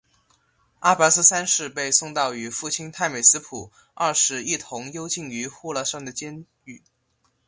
[0.79, 6.81] 阿拔斯三世被送到与父亲太美斯普二世一同幽禁于呼罗珊的监狱。